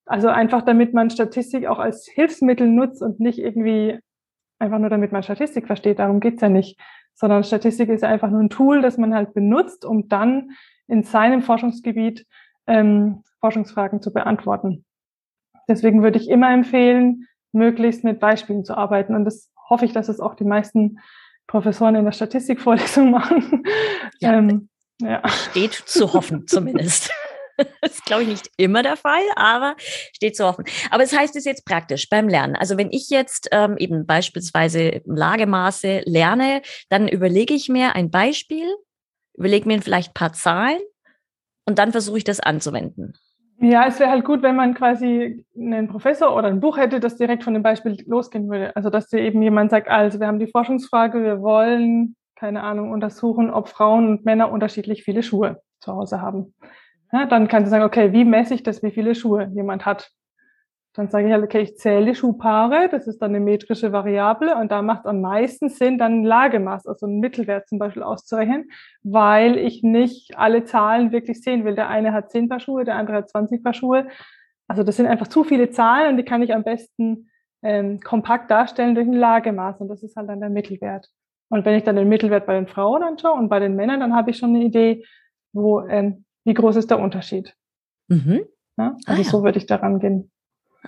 Also 0.07 0.29
einfach, 0.29 0.63
damit 0.63 0.95
man 0.95 1.11
Statistik 1.11 1.67
auch 1.67 1.79
als 1.79 2.09
Hilfsmittel 2.13 2.67
nutzt 2.67 3.03
und 3.03 3.21
nicht 3.21 3.39
irgendwie 3.39 3.99
einfach 4.59 4.79
nur, 4.79 4.91
damit 4.91 5.13
man 5.13 5.23
Statistik 5.23 5.67
versteht. 5.67 5.99
Darum 5.99 6.21
geht's 6.21 6.41
ja 6.41 6.49
nicht. 6.49 6.81
Sondern 7.15 7.45
Statistik 7.45 7.91
ist 7.91 8.05
einfach 8.05 8.31
nur 8.31 8.41
ein 8.41 8.49
Tool, 8.49 8.81
das 8.81 8.97
man 8.97 9.15
halt 9.15 9.35
benutzt, 9.35 9.85
um 9.85 10.09
dann 10.09 10.53
in 10.89 11.03
seinem 11.03 11.43
Forschungsgebiet 11.43 12.27
ähm, 12.67 13.23
Forschungsfragen 13.41 14.01
zu 14.01 14.13
beantworten. 14.13 14.85
Deswegen 15.69 16.03
würde 16.03 16.19
ich 16.19 16.29
immer 16.29 16.51
empfehlen, 16.53 17.27
möglichst 17.53 18.05
mit 18.05 18.21
Beispielen 18.21 18.65
zu 18.65 18.77
arbeiten. 18.77 19.15
Und 19.15 19.25
das 19.25 19.51
hoffe 19.69 19.85
ich, 19.85 19.93
dass 19.93 20.09
es 20.09 20.21
auch 20.21 20.35
die 20.35 20.45
meisten 20.45 20.99
Professoren 21.47 21.95
in 21.95 22.05
der 22.05 22.13
Statistikvorlesung 22.13 23.11
machen. 23.13 23.65
Ja, 24.21 24.35
ähm, 24.35 24.69
ja. 25.01 25.27
Steht 25.29 25.73
zu 25.73 26.13
hoffen 26.13 26.47
zumindest. 26.47 27.11
Das 27.57 27.69
ist, 27.93 28.05
glaube 28.05 28.23
ich, 28.23 28.29
nicht 28.29 28.51
immer 28.57 28.83
der 28.83 28.97
Fall, 28.97 29.23
aber 29.37 29.77
steht 29.79 30.37
zu 30.37 30.45
hoffen. 30.45 30.65
Aber 30.91 31.03
es 31.03 31.11
das 31.11 31.19
heißt 31.19 31.37
es 31.37 31.45
jetzt 31.45 31.65
praktisch 31.65 32.09
beim 32.09 32.29
Lernen. 32.29 32.57
Also 32.57 32.77
wenn 32.77 32.91
ich 32.91 33.11
jetzt 33.11 33.49
ähm, 33.53 33.77
eben 33.79 34.07
beispielsweise 34.07 35.03
Lagemaße 35.05 36.03
lerne, 36.07 36.63
dann 36.89 37.09
überlege 37.09 37.55
ich 37.55 37.69
mir 37.69 37.95
ein 37.95 38.11
Beispiel, 38.11 38.67
überlege 39.35 39.67
mir 39.67 39.83
vielleicht 39.83 40.11
ein 40.11 40.15
paar 40.15 40.33
Zahlen 40.33 40.81
und 41.67 41.79
dann 41.79 41.93
versuche 41.93 42.19
ich 42.19 42.25
das 42.25 42.41
anzuwenden. 42.41 43.15
Ja, 43.65 43.87
es 43.87 44.01
wäre 44.01 44.11
halt 44.11 44.25
gut, 44.25 44.43
wenn 44.43 44.57
man 44.57 44.75
quasi 44.75 45.47
einen 45.57 45.87
Professor 45.87 46.35
oder 46.35 46.49
ein 46.49 46.59
Buch 46.59 46.77
hätte, 46.79 46.99
das 46.99 47.17
direkt 47.17 47.45
von 47.45 47.55
dem 47.55 47.63
Beispiel 47.63 47.97
losgehen 48.07 48.51
würde. 48.51 48.75
Also, 48.75 48.91
dass 48.91 49.07
dir 49.07 49.21
eben 49.21 49.41
jemand 49.41 49.71
sagt, 49.71 49.89
also, 49.89 50.19
wir 50.19 50.27
haben 50.27 50.41
die 50.41 50.49
Forschungsfrage, 50.49 51.23
wir 51.23 51.43
wollen, 51.43 52.17
keine 52.35 52.65
Ahnung, 52.65 52.91
untersuchen, 52.91 53.51
ob 53.53 53.69
Frauen 53.69 54.09
und 54.09 54.25
Männer 54.25 54.51
unterschiedlich 54.51 55.05
viele 55.05 55.23
Schuhe 55.23 55.63
zu 55.79 55.93
Hause 55.93 56.21
haben. 56.21 56.55
Ja, 57.13 57.27
dann 57.27 57.47
kannst 57.47 57.69
du 57.69 57.71
sagen, 57.71 57.85
okay, 57.85 58.13
wie 58.13 58.25
messe 58.25 58.55
ich 58.55 58.65
das, 58.65 58.83
wie 58.83 58.91
viele 58.91 59.15
Schuhe 59.15 59.49
jemand 59.55 59.87
hat? 59.87 60.11
Dann 60.95 61.09
sage 61.09 61.27
ich 61.27 61.33
halt, 61.33 61.43
okay, 61.43 61.63
ich 61.63 61.77
zähle 61.79 62.15
Schuhpaare, 62.15 62.89
das 62.91 63.07
ist 63.07 63.23
dann 63.23 63.35
eine 63.35 63.41
metrische 63.41 63.93
Variable 63.93 64.57
und 64.57 64.71
da 64.71 64.83
macht 64.83 65.01
es 65.01 65.07
am 65.07 65.23
meisten 65.23 65.71
Sinn, 65.71 65.97
dann 65.97 66.21
ein 66.21 66.25
Lagemaß, 66.25 66.87
also 66.87 67.07
einen 67.07 67.21
Mittelwert 67.21 67.67
zum 67.67 67.79
Beispiel 67.79 68.03
auszurechnen, 68.03 68.71
weil 69.03 69.57
ich 69.57 69.83
nicht 69.83 70.37
alle 70.37 70.65
Zahlen 70.65 71.11
wirklich 71.11 71.43
sehen 71.43 71.65
will. 71.65 71.75
Der 71.75 71.89
eine 71.89 72.13
hat 72.13 72.31
10 72.31 72.49
Paar 72.51 72.61
Schuhe, 72.61 72.85
der 72.85 72.97
andere 72.97 73.19
hat 73.19 73.31
20 73.31 73.65
Paar 73.65 73.73
Schuhe. 73.73 74.07
Also 74.69 74.83
das 74.83 74.97
sind 74.97 75.07
einfach 75.07 75.29
zu 75.29 75.45
viele 75.45 75.71
Zahlen 75.71 76.11
und 76.11 76.17
die 76.19 76.25
kann 76.25 76.43
ich 76.43 76.55
am 76.55 76.63
besten 76.63 77.31
ähm, 77.63 78.01
kompakt 78.01 78.51
darstellen 78.51 78.95
durch 78.95 79.07
ein 79.07 79.15
Lagemaß 79.15 79.81
und 79.81 79.89
das 79.89 80.03
ist 80.03 80.17
halt 80.17 80.29
dann 80.29 80.41
der 80.41 80.51
Mittelwert. 80.51 81.09
Und 81.49 81.65
wenn 81.65 81.77
ich 81.77 81.85
dann 81.85 81.97
den 81.97 82.09
Mittelwert 82.09 82.47
bei 82.47 82.55
den 82.55 82.67
Frauen 82.67 83.03
anschaue 83.03 83.39
und 83.39 83.49
bei 83.49 83.61
den 83.61 83.77
Männern, 83.77 84.01
dann 84.01 84.15
habe 84.15 84.31
ich 84.31 84.39
schon 84.39 84.51
eine 84.51 84.65
Idee, 84.65 85.05
wo, 85.53 85.81
ähm, 85.83 86.25
wie 86.45 86.55
groß 86.55 86.77
ist 86.77 86.91
der 86.91 86.99
Unterschied. 86.99 87.55
Mhm. 88.09 88.47
Ja, 88.79 88.97
also 89.07 89.21
ah, 89.21 89.25
ja. 89.25 89.31
so 89.31 89.45
würde 89.45 89.59
ich 89.59 89.67
daran 89.67 89.99
gehen. 89.99 90.32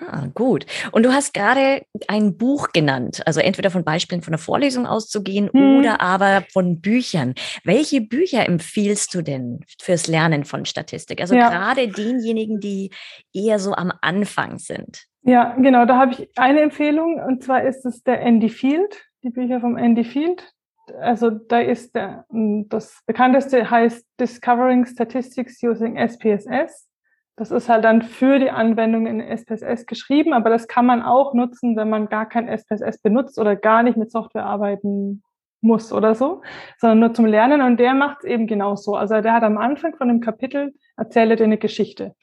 Ah, 0.00 0.26
gut. 0.34 0.66
Und 0.90 1.04
du 1.04 1.12
hast 1.12 1.34
gerade 1.34 1.86
ein 2.08 2.36
Buch 2.36 2.72
genannt, 2.72 3.22
also 3.26 3.40
entweder 3.40 3.70
von 3.70 3.84
Beispielen 3.84 4.22
von 4.22 4.32
der 4.32 4.40
Vorlesung 4.40 4.86
auszugehen 4.86 5.50
hm. 5.52 5.78
oder 5.78 6.00
aber 6.00 6.42
von 6.52 6.80
Büchern. 6.80 7.34
Welche 7.62 8.00
Bücher 8.00 8.46
empfiehlst 8.46 9.14
du 9.14 9.22
denn 9.22 9.60
fürs 9.80 10.08
Lernen 10.08 10.44
von 10.44 10.64
Statistik? 10.64 11.20
Also 11.20 11.36
ja. 11.36 11.48
gerade 11.48 11.88
denjenigen, 11.88 12.58
die 12.58 12.90
eher 13.32 13.58
so 13.60 13.72
am 13.72 13.92
Anfang 14.00 14.58
sind. 14.58 15.04
Ja, 15.22 15.54
genau, 15.54 15.86
da 15.86 15.96
habe 15.96 16.12
ich 16.12 16.28
eine 16.36 16.60
Empfehlung 16.60 17.22
und 17.22 17.44
zwar 17.44 17.62
ist 17.62 17.86
es 17.86 18.02
der 18.02 18.20
Andy 18.20 18.48
Field, 18.48 19.02
die 19.22 19.30
Bücher 19.30 19.60
vom 19.60 19.76
Andy 19.76 20.04
Field. 20.04 20.52
also 21.00 21.30
da 21.30 21.60
ist 21.60 21.94
der, 21.94 22.26
das 22.28 23.00
bekannteste 23.06 23.70
heißt 23.70 24.04
Discovering 24.20 24.84
Statistics 24.86 25.62
Using 25.62 25.96
SPSS. 25.96 26.88
Das 27.36 27.50
ist 27.50 27.68
halt 27.68 27.84
dann 27.84 28.02
für 28.02 28.38
die 28.38 28.50
Anwendung 28.50 29.06
in 29.06 29.20
SPSS 29.20 29.86
geschrieben, 29.86 30.32
aber 30.32 30.50
das 30.50 30.68
kann 30.68 30.86
man 30.86 31.02
auch 31.02 31.34
nutzen, 31.34 31.76
wenn 31.76 31.90
man 31.90 32.08
gar 32.08 32.28
kein 32.28 32.46
SPSS 32.46 32.98
benutzt 33.02 33.38
oder 33.38 33.56
gar 33.56 33.82
nicht 33.82 33.96
mit 33.96 34.12
Software 34.12 34.46
arbeiten 34.46 35.22
muss 35.60 35.92
oder 35.92 36.14
so, 36.14 36.42
sondern 36.78 37.00
nur 37.00 37.14
zum 37.14 37.26
Lernen. 37.26 37.60
Und 37.60 37.78
der 37.78 37.94
macht 37.94 38.18
es 38.20 38.24
eben 38.24 38.46
genauso. 38.46 38.94
Also 38.94 39.20
der 39.20 39.32
hat 39.32 39.42
am 39.42 39.58
Anfang 39.58 39.96
von 39.96 40.08
dem 40.08 40.20
Kapitel 40.20 40.74
erzählt 40.96 41.40
er 41.40 41.44
eine 41.44 41.58
Geschichte. 41.58 42.14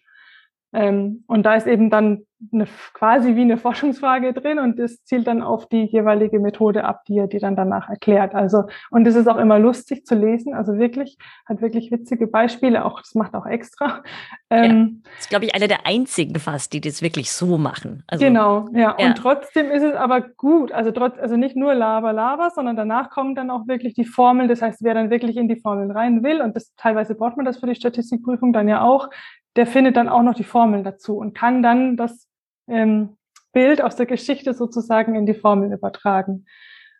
Ähm, 0.73 1.23
und 1.27 1.43
da 1.45 1.55
ist 1.55 1.67
eben 1.67 1.89
dann 1.89 2.25
eine, 2.51 2.65
quasi 2.93 3.35
wie 3.35 3.41
eine 3.41 3.57
Forschungsfrage 3.57 4.33
drin 4.33 4.57
und 4.57 4.79
das 4.79 5.03
zielt 5.03 5.27
dann 5.27 5.43
auf 5.43 5.67
die 5.67 5.83
jeweilige 5.83 6.39
Methode 6.39 6.83
ab, 6.85 7.03
die 7.07 7.17
er 7.17 7.27
dir 7.27 7.39
dann 7.39 7.55
danach 7.55 7.89
erklärt. 7.89 8.33
Also, 8.33 8.63
und 8.89 9.05
es 9.05 9.15
ist 9.15 9.27
auch 9.27 9.37
immer 9.37 9.59
lustig 9.59 10.05
zu 10.05 10.15
lesen, 10.15 10.53
also 10.53 10.77
wirklich, 10.77 11.17
hat 11.45 11.61
wirklich 11.61 11.91
witzige 11.91 12.27
Beispiele, 12.27 12.83
auch, 12.83 12.99
das 12.99 13.13
macht 13.13 13.35
auch 13.35 13.45
extra. 13.45 14.01
Ähm, 14.49 15.01
ja, 15.03 15.09
das 15.11 15.19
ist, 15.19 15.29
glaube 15.29 15.45
ich, 15.45 15.55
einer 15.55 15.67
der 15.67 15.85
einzigen 15.85 16.39
fast, 16.39 16.73
die 16.73 16.81
das 16.81 17.01
wirklich 17.01 17.31
so 17.31 17.57
machen. 17.57 18.03
Also, 18.07 18.25
genau, 18.25 18.67
ja. 18.73 18.95
ja. 18.97 19.07
Und 19.07 19.17
trotzdem 19.17 19.69
ist 19.69 19.83
es 19.83 19.93
aber 19.93 20.21
gut, 20.21 20.71
also 20.71 20.91
trotz, 20.91 21.19
also 21.19 21.37
nicht 21.37 21.55
nur 21.55 21.73
Laber, 21.75 22.11
Laber, 22.11 22.49
sondern 22.49 22.75
danach 22.75 23.11
kommen 23.11 23.35
dann 23.35 23.51
auch 23.51 23.67
wirklich 23.67 23.93
die 23.93 24.05
Formeln. 24.05 24.49
Das 24.49 24.61
heißt, 24.61 24.83
wer 24.83 24.93
dann 24.93 25.09
wirklich 25.09 25.37
in 25.37 25.47
die 25.47 25.59
Formeln 25.59 25.91
rein 25.91 26.23
will, 26.23 26.41
und 26.41 26.55
das 26.55 26.73
teilweise 26.75 27.15
braucht 27.15 27.37
man 27.37 27.45
das 27.45 27.59
für 27.59 27.67
die 27.67 27.75
Statistikprüfung 27.75 28.51
dann 28.51 28.67
ja 28.67 28.81
auch, 28.81 29.09
der 29.55 29.67
findet 29.67 29.97
dann 29.97 30.09
auch 30.09 30.23
noch 30.23 30.35
die 30.35 30.43
Formeln 30.43 30.83
dazu 30.83 31.17
und 31.17 31.33
kann 31.33 31.61
dann 31.61 31.97
das 31.97 32.27
ähm, 32.67 33.17
Bild 33.53 33.81
aus 33.81 33.95
der 33.95 34.05
Geschichte 34.05 34.53
sozusagen 34.53 35.15
in 35.15 35.25
die 35.25 35.33
Formel 35.33 35.73
übertragen. 35.73 36.45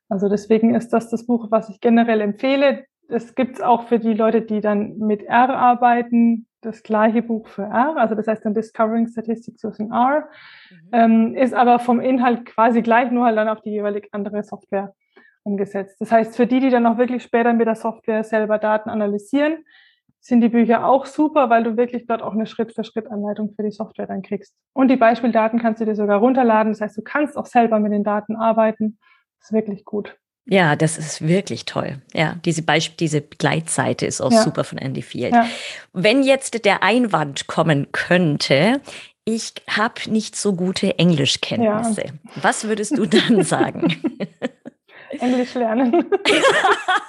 Also 0.10 0.28
deswegen 0.28 0.76
ist 0.76 0.90
das 0.90 1.10
das 1.10 1.26
Buch, 1.26 1.48
was 1.52 1.70
ich 1.70 1.80
generell 1.80 2.20
empfehle. 2.20 2.86
Es 3.08 3.36
gibt 3.36 3.64
auch 3.64 3.88
für 3.88 4.00
die 4.00 4.14
Leute, 4.14 4.42
die 4.42 4.60
dann 4.60 4.98
mit 4.98 5.24
R 5.24 5.50
arbeiten, 5.50 6.48
das 6.62 6.84
gleiche 6.84 7.24
Buch 7.24 7.48
für 7.48 7.64
R, 7.64 7.96
also 7.98 8.14
das 8.14 8.28
heißt 8.28 8.46
dann 8.46 8.54
Discovering 8.54 9.08
Statistics 9.08 9.64
Using 9.64 9.92
R, 9.92 10.30
mhm. 10.70 10.90
ähm, 10.92 11.36
ist 11.36 11.54
aber 11.54 11.80
vom 11.80 12.00
Inhalt 12.00 12.46
quasi 12.46 12.82
gleich, 12.82 13.12
nur 13.12 13.26
halt 13.26 13.38
dann 13.38 13.50
auf 13.50 13.62
die 13.62 13.72
jeweilig 13.72 14.10
andere 14.12 14.44
Software 14.44 14.94
umgesetzt. 15.44 16.00
Das 16.00 16.12
heißt, 16.12 16.36
für 16.36 16.46
die, 16.46 16.60
die 16.60 16.70
dann 16.70 16.86
auch 16.86 16.98
wirklich 16.98 17.24
später 17.24 17.54
mit 17.54 17.66
der 17.66 17.76
Software 17.76 18.24
selber 18.24 18.60
Daten 18.60 18.90
analysieren, 18.90 19.66
sind 20.22 20.42
die 20.42 20.50
Bücher 20.50 20.86
auch 20.86 21.08
super, 21.08 21.50
weil 21.50 21.64
du 21.64 21.78
wirklich 21.78 22.06
dort 22.06 22.22
auch 22.22 22.34
eine 22.34 22.46
Schritt-für-Schritt-Anleitung 22.46 23.54
für 23.56 23.64
die 23.64 23.72
Software 23.72 24.06
dann 24.06 24.22
kriegst. 24.22 24.54
Und 24.74 24.88
die 24.90 24.96
Beispieldaten 24.96 25.60
kannst 25.60 25.82
du 25.82 25.86
dir 25.86 25.96
sogar 25.96 26.20
runterladen. 26.20 26.72
Das 26.72 26.80
heißt, 26.80 26.98
du 26.98 27.02
kannst 27.02 27.36
auch 27.36 27.48
selber 27.48 27.80
mit 27.80 27.92
den 27.92 28.04
Daten 28.04 28.36
arbeiten. 28.36 29.00
Das 29.40 29.50
ist 29.50 29.54
wirklich 29.54 29.84
gut. 29.84 30.16
Ja, 30.46 30.76
das 30.76 30.98
ist 30.98 31.28
wirklich 31.28 31.66
toll. 31.66 32.02
Ja, 32.14 32.36
diese 32.46 32.64
Beispiel, 32.64 32.98
diese 32.98 33.22
Begleitseite 33.22 34.06
ist 34.06 34.22
auch 34.22 34.32
ja. 34.32 34.42
super 34.42 34.64
von 34.64 34.78
Andy 34.78 35.02
Field. 35.02 35.34
Ja. 35.34 35.48
Wenn 35.94 36.24
jetzt 36.24 36.66
der 36.66 36.84
Einwand 36.84 37.48
kommen 37.48 37.92
könnte, 37.92 38.82
ich 39.26 39.54
habe 39.70 40.10
nicht 40.10 40.36
so 40.36 40.54
gute 40.54 40.98
Englischkenntnisse, 40.98 42.06
ja. 42.06 42.14
was 42.42 42.68
würdest 42.68 42.98
du 42.98 43.06
dann 43.06 43.44
sagen? 43.44 43.96
Englisch 45.20 45.54
lernen. 45.54 46.06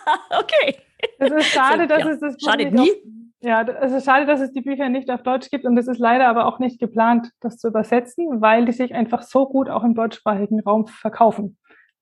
okay. 1.33 1.41
Es 1.41 1.47
ist 1.47 1.53
schade, 1.53 1.87
dass 1.87 2.05
ja. 2.05 2.11
es 2.11 2.21
das 2.21 2.37
Buch 2.37 2.51
Schadet 2.51 2.73
nie. 2.73 2.91
Auf, 2.91 2.97
ja, 3.41 3.63
es 3.63 3.93
ist 3.93 4.05
schade, 4.05 4.25
dass 4.25 4.41
es 4.41 4.53
die 4.53 4.61
Bücher 4.61 4.89
nicht 4.89 5.11
auf 5.11 5.23
Deutsch 5.23 5.51
gibt 5.51 5.65
und 5.65 5.77
es 5.77 5.89
ist 5.89 5.99
leider 5.99 6.29
aber 6.29 6.47
auch 6.47 6.61
nicht 6.61 6.79
geplant, 6.79 7.31
das 7.41 7.59
zu 7.59 7.69
übersetzen, 7.69 8.41
weil 8.41 8.65
die 8.65 8.73
sich 8.73 8.95
einfach 8.95 9.23
so 9.23 9.47
gut 9.47 9.69
auch 9.69 9.83
im 9.83 9.95
deutschsprachigen 9.95 10.61
Raum 10.61 10.87
verkaufen. 10.87 11.59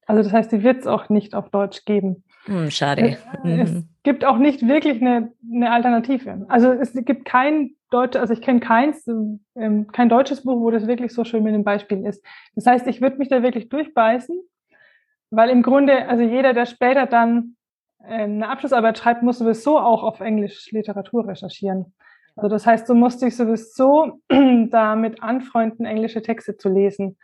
Also 0.06 0.22
das 0.22 0.32
heißt, 0.32 0.52
die 0.52 0.62
wird 0.62 0.80
es 0.80 0.86
auch 0.86 1.08
nicht 1.08 1.34
auf 1.34 1.50
Deutsch 1.50 1.84
geben. 1.84 2.24
Hm, 2.44 2.70
schade. 2.70 3.16
Es, 3.44 3.72
mhm. 3.72 3.88
gibt 4.02 4.24
auch 4.24 4.38
nicht 4.38 4.66
wirklich 4.66 5.00
eine, 5.00 5.32
eine 5.50 5.70
Alternative. 5.70 6.46
Also 6.48 6.72
es 6.72 6.92
gibt 6.92 7.24
kein 7.24 7.70
Deutsch, 7.90 8.16
also 8.16 8.32
ich 8.32 8.42
kenne 8.42 8.60
keins, 8.60 9.06
ähm, 9.06 9.86
kein 9.92 10.08
deutsches 10.08 10.42
Buch, 10.42 10.60
wo 10.60 10.70
das 10.70 10.86
wirklich 10.86 11.12
so 11.12 11.24
schön 11.24 11.42
mit 11.42 11.54
dem 11.54 11.64
Beispiel 11.64 12.04
ist. 12.06 12.24
Das 12.54 12.66
heißt, 12.66 12.86
ich 12.86 13.00
würde 13.00 13.16
mich 13.18 13.28
da 13.28 13.42
wirklich 13.42 13.68
durchbeißen, 13.68 14.36
weil 15.30 15.50
im 15.50 15.62
Grunde, 15.62 16.08
also 16.08 16.22
jeder, 16.22 16.54
der 16.54 16.66
später 16.66 17.06
dann 17.06 17.56
eine 18.02 18.48
Abschlussarbeit 18.48 18.98
schreibt, 18.98 19.22
muss 19.22 19.38
sowieso 19.38 19.78
auch 19.78 20.02
auf 20.02 20.20
Englisch 20.20 20.70
Literatur 20.70 21.28
recherchieren. 21.28 21.94
Also 22.36 22.48
das 22.48 22.66
heißt, 22.66 22.88
du 22.88 22.94
musst 22.94 23.22
dich 23.22 23.36
sowieso 23.36 24.20
damit 24.28 25.22
anfreunden, 25.22 25.84
englische 25.84 26.22
Texte 26.22 26.56
zu 26.56 26.68
lesen. 26.68 27.18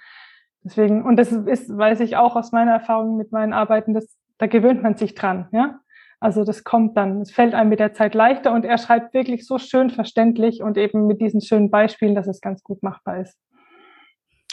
Deswegen, 0.63 1.05
und 1.05 1.17
das 1.17 1.33
ist, 1.33 1.75
weiß 1.75 2.01
ich 2.01 2.17
auch 2.17 2.37
aus 2.37 2.53
meiner 2.53 2.73
Erfahrung 2.73 3.17
mit 3.17 3.33
meinen 3.33 3.53
Arbeiten, 3.53 3.95
das, 3.95 4.19
da 4.39 4.47
gewöhnt 4.47 4.83
man 4.83 4.97
sich 4.97 5.15
dran, 5.15 5.49
ja. 5.53 5.81
Also 6.19 6.45
das 6.45 6.65
kommt 6.65 6.97
dann, 6.97 7.21
es 7.21 7.31
fällt 7.31 7.55
einem 7.55 7.69
mit 7.69 7.79
der 7.79 7.93
Zeit 7.93 8.15
leichter 8.15 8.53
und 8.53 8.65
er 8.65 8.79
schreibt 8.79 9.13
wirklich 9.13 9.47
so 9.47 9.59
schön 9.59 9.91
verständlich 9.91 10.63
und 10.63 10.79
eben 10.79 11.07
mit 11.07 11.21
diesen 11.21 11.43
schönen 11.43 11.71
Beispielen, 11.71 12.15
dass 12.15 12.27
es 12.27 12.41
ganz 12.41 12.63
gut 12.63 12.83
machbar 12.83 13.21
ist. 13.21 13.39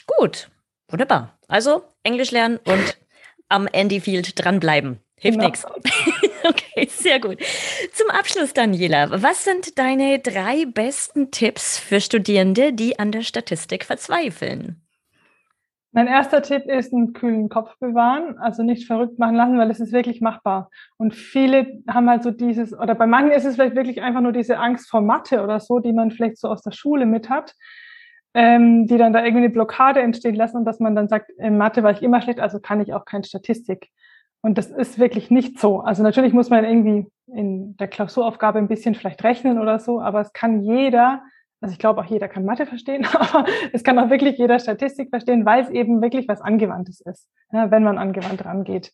Gut, 0.05 0.51
wunderbar. 0.89 1.37
Also 1.47 1.83
Englisch 2.03 2.31
lernen 2.31 2.59
und 2.67 2.97
am 3.47 3.67
Andy 3.71 4.01
Field 4.01 4.43
dranbleiben. 4.43 4.99
Hilft 5.23 5.39
genau. 5.39 5.49
nichts. 5.49 5.65
Okay, 6.45 6.87
sehr 6.89 7.21
gut. 7.21 7.37
Zum 7.93 8.09
Abschluss, 8.09 8.51
Daniela, 8.51 9.09
was 9.23 9.45
sind 9.45 9.79
deine 9.79 10.19
drei 10.19 10.65
besten 10.65 11.31
Tipps 11.31 11.79
für 11.79 12.01
Studierende, 12.01 12.73
die 12.73 12.99
an 12.99 13.13
der 13.13 13.21
Statistik 13.21 13.85
verzweifeln? 13.85 14.81
Mein 15.93 16.07
erster 16.07 16.41
Tipp 16.41 16.65
ist 16.65 16.93
einen 16.93 17.13
kühlen 17.13 17.47
Kopf 17.47 17.77
bewahren, 17.79 18.37
also 18.39 18.61
nicht 18.61 18.87
verrückt 18.87 19.19
machen 19.19 19.37
lassen, 19.37 19.57
weil 19.57 19.71
es 19.71 19.79
ist 19.79 19.93
wirklich 19.93 20.19
machbar. 20.19 20.69
Und 20.97 21.15
viele 21.15 21.81
haben 21.87 22.09
halt 22.09 22.23
so 22.23 22.31
dieses, 22.31 22.77
oder 22.77 22.93
bei 22.93 23.07
manchen 23.07 23.31
ist 23.31 23.45
es 23.45 23.55
vielleicht 23.55 23.77
wirklich 23.77 24.01
einfach 24.01 24.19
nur 24.19 24.33
diese 24.33 24.57
Angst 24.57 24.89
vor 24.89 24.99
Mathe 24.99 25.41
oder 25.41 25.61
so, 25.61 25.79
die 25.79 25.93
man 25.93 26.11
vielleicht 26.11 26.39
so 26.39 26.49
aus 26.49 26.61
der 26.61 26.71
Schule 26.71 27.05
mit 27.05 27.29
hat, 27.29 27.53
ähm, 28.33 28.85
die 28.87 28.97
dann 28.97 29.13
da 29.13 29.23
irgendwie 29.23 29.45
eine 29.45 29.53
Blockade 29.53 30.01
entstehen 30.01 30.35
lassen 30.35 30.57
und 30.57 30.65
dass 30.65 30.81
man 30.81 30.93
dann 30.93 31.07
sagt, 31.07 31.31
in 31.37 31.57
Mathe 31.57 31.83
war 31.83 31.91
ich 31.91 32.03
immer 32.03 32.21
schlecht, 32.21 32.41
also 32.41 32.59
kann 32.59 32.81
ich 32.81 32.93
auch 32.93 33.05
keine 33.05 33.23
Statistik. 33.23 33.87
Und 34.43 34.57
das 34.57 34.67
ist 34.67 34.99
wirklich 34.99 35.31
nicht 35.31 35.57
so. 35.57 35.79
Also 35.79 36.03
natürlich 36.03 36.33
muss 36.33 36.49
man 36.49 36.65
irgendwie 36.65 37.07
in 37.27 37.77
der 37.77 37.87
Klausuraufgabe 37.87 38.59
ein 38.59 38.67
bisschen 38.67 38.93
vielleicht 38.93 39.23
rechnen 39.23 39.57
oder 39.57 39.79
so, 39.79 40.01
aber 40.01 40.19
es 40.19 40.33
kann 40.33 40.61
jeder, 40.61 41.23
also 41.61 41.71
ich 41.71 41.79
glaube 41.79 42.01
auch 42.01 42.05
jeder 42.05 42.27
kann 42.27 42.43
Mathe 42.43 42.65
verstehen, 42.65 43.07
aber 43.13 43.45
es 43.71 43.85
kann 43.85 43.97
auch 43.97 44.09
wirklich 44.09 44.37
jeder 44.37 44.59
Statistik 44.59 45.09
verstehen, 45.09 45.45
weil 45.45 45.63
es 45.63 45.69
eben 45.69 46.01
wirklich 46.01 46.27
was 46.27 46.41
Angewandtes 46.41 46.99
ist, 46.99 47.29
wenn 47.51 47.83
man 47.83 47.97
angewandt 47.97 48.43
rangeht. 48.43 48.93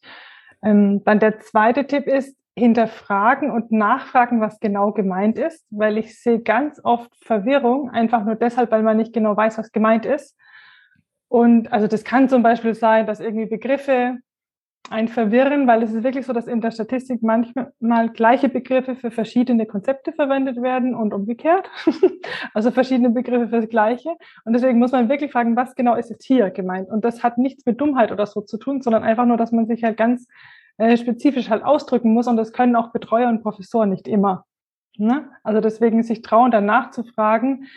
Ähm, 0.62 1.04
dann 1.04 1.20
der 1.20 1.40
zweite 1.40 1.88
Tipp 1.88 2.06
ist, 2.06 2.38
hinterfragen 2.56 3.50
und 3.50 3.72
nachfragen, 3.72 4.42
was 4.42 4.60
genau 4.60 4.92
gemeint 4.92 5.40
ist, 5.40 5.66
weil 5.72 5.98
ich 5.98 6.22
sehe 6.22 6.42
ganz 6.42 6.80
oft 6.84 7.12
Verwirrung, 7.24 7.90
einfach 7.90 8.24
nur 8.24 8.36
deshalb, 8.36 8.70
weil 8.72 8.84
man 8.84 8.98
nicht 8.98 9.14
genau 9.14 9.36
weiß, 9.36 9.58
was 9.58 9.72
gemeint 9.72 10.06
ist. 10.06 10.38
Und 11.28 11.72
also 11.72 11.88
das 11.88 12.04
kann 12.04 12.30
zum 12.30 12.44
Beispiel 12.44 12.76
sein, 12.76 13.08
dass 13.08 13.20
irgendwie 13.20 13.46
Begriffe 13.46 14.18
ein 14.90 15.08
Verwirren, 15.08 15.68
weil 15.68 15.84
es 15.84 15.94
ist 15.94 16.04
wirklich 16.04 16.26
so, 16.26 16.34
dass 16.34 16.48
in 16.48 16.62
der 16.62 16.72
Statistik 16.72 17.22
manchmal 17.22 18.10
gleiche 18.10 18.50
Begriffe 18.50 18.96
für 18.96 19.12
verschiedene 19.12 19.66
Konzepte 19.66 20.14
verwendet 20.14 20.62
werden 20.62 20.96
und 20.96 21.14
umgekehrt. 21.14 21.70
also 22.54 22.72
verschiedene 22.72 23.12
Begriffe 23.12 23.50
für 23.50 23.62
das 23.62 23.70
Gleiche. 23.70 24.10
Und 24.46 24.54
deswegen 24.54 24.80
muss 24.80 24.92
man 24.92 25.10
wirklich 25.10 25.32
fragen, 25.32 25.56
was 25.56 25.76
genau 25.76 25.96
ist 25.96 26.10
jetzt 26.10 26.26
hier 26.26 26.50
gemeint? 26.50 26.90
Und 26.90 27.06
das 27.06 27.24
hat 27.24 27.38
nichts 27.38 27.66
mit 27.66 27.80
Dummheit 27.80 28.12
oder 28.12 28.26
so 28.26 28.42
zu 28.42 28.58
tun, 28.58 28.82
sondern 28.82 29.04
einfach 29.04 29.26
nur, 29.26 29.38
dass 29.38 29.52
man 29.52 29.68
sich 29.68 29.84
halt 29.84 29.98
ganz 29.98 30.28
äh, 30.78 30.98
spezifisch 30.98 31.50
halt 31.50 31.64
ausdrücken 31.64 32.14
muss. 32.14 32.28
Und 32.28 32.38
das 32.38 32.52
können 32.52 32.76
auch 32.76 32.92
Betreuer 32.92 33.30
und 33.30 33.44
Professoren 33.44 33.90
nicht 33.90 34.08
immer. 34.08 34.46
Ne? 34.98 35.30
Also 35.44 35.62
deswegen 35.62 36.02
sich 36.04 36.24
trauen, 36.24 36.52
danach 36.52 36.90
zu 36.92 37.04
fragen. 37.04 37.68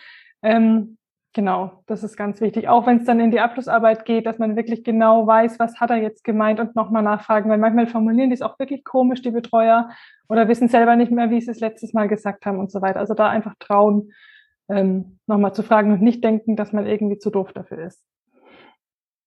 Ähm, 0.42 0.96
Genau, 1.34 1.82
das 1.86 2.04
ist 2.04 2.18
ganz 2.18 2.42
wichtig. 2.42 2.68
Auch 2.68 2.86
wenn 2.86 2.98
es 2.98 3.04
dann 3.04 3.18
in 3.18 3.30
die 3.30 3.40
Abschlussarbeit 3.40 4.04
geht, 4.04 4.26
dass 4.26 4.38
man 4.38 4.54
wirklich 4.54 4.84
genau 4.84 5.26
weiß, 5.26 5.58
was 5.58 5.80
hat 5.80 5.88
er 5.88 5.96
jetzt 5.96 6.24
gemeint 6.24 6.60
und 6.60 6.76
nochmal 6.76 7.02
nachfragen, 7.02 7.48
weil 7.48 7.56
manchmal 7.56 7.86
formulieren 7.86 8.28
die 8.28 8.34
es 8.34 8.42
auch 8.42 8.58
wirklich 8.58 8.84
komisch, 8.84 9.22
die 9.22 9.30
Betreuer, 9.30 9.88
oder 10.28 10.48
wissen 10.48 10.68
selber 10.68 10.94
nicht 10.94 11.10
mehr, 11.10 11.30
wie 11.30 11.40
sie 11.40 11.50
es 11.50 11.60
letztes 11.60 11.94
Mal 11.94 12.06
gesagt 12.06 12.44
haben 12.44 12.58
und 12.58 12.70
so 12.70 12.82
weiter. 12.82 13.00
Also 13.00 13.14
da 13.14 13.30
einfach 13.30 13.54
trauen, 13.58 14.12
ähm, 14.68 15.18
nochmal 15.26 15.54
zu 15.54 15.62
fragen 15.62 15.92
und 15.92 16.02
nicht 16.02 16.22
denken, 16.22 16.54
dass 16.54 16.72
man 16.72 16.86
irgendwie 16.86 17.18
zu 17.18 17.30
doof 17.30 17.52
dafür 17.52 17.78
ist. 17.86 18.02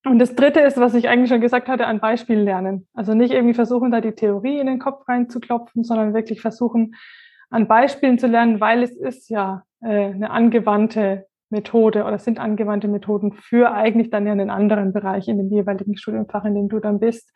Und 0.06 0.20
das 0.20 0.36
Dritte 0.36 0.60
ist, 0.60 0.80
was 0.80 0.94
ich 0.94 1.10
eigentlich 1.10 1.30
schon 1.30 1.42
gesagt 1.42 1.68
hatte, 1.68 1.88
an 1.88 2.00
Beispielen 2.00 2.46
lernen. 2.46 2.88
Also 2.94 3.16
nicht 3.16 3.34
irgendwie 3.34 3.56
versuchen, 3.56 3.90
da 3.90 4.02
die 4.02 4.12
Theorie 4.12 4.60
in 4.60 4.68
den 4.68 4.78
Kopf 4.78 5.08
reinzuklopfen, 5.08 5.84
sondern 5.84 6.14
wirklich 6.14 6.42
versuchen, 6.42 6.94
an 7.50 7.68
Beispielen 7.68 8.20
zu 8.20 8.28
lernen, 8.28 8.60
weil 8.60 8.84
es 8.84 8.96
ist 8.96 9.30
ja 9.30 9.64
äh, 9.82 9.88
eine 9.88 10.30
angewandte 10.30 11.26
Methode 11.56 12.04
oder 12.04 12.20
sind 12.20 12.40
angewandte 12.40 12.88
Methoden 12.88 13.32
für 13.34 13.72
eigentlich 13.72 14.10
dann 14.10 14.28
ja 14.28 14.34
einen 14.34 14.50
anderen 14.50 14.94
Bereich 14.94 15.28
in 15.28 15.38
dem 15.38 15.50
jeweiligen 15.50 15.98
Studienfach, 15.98 16.46
in 16.46 16.54
dem 16.54 16.70
du 16.70 16.80
dann 16.80 17.00
bist. 17.00 17.32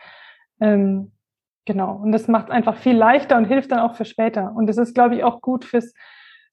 Ähm, 0.59 1.13
genau. 1.65 1.95
Und 1.95 2.11
das 2.11 2.27
macht 2.27 2.49
es 2.49 2.51
einfach 2.51 2.75
viel 2.75 2.95
leichter 2.95 3.37
und 3.37 3.45
hilft 3.45 3.71
dann 3.71 3.79
auch 3.79 3.95
für 3.95 4.05
später. 4.05 4.53
Und 4.55 4.67
das 4.67 4.77
ist, 4.77 4.93
glaube 4.93 5.15
ich, 5.15 5.23
auch 5.23 5.41
gut 5.41 5.65
fürs 5.65 5.93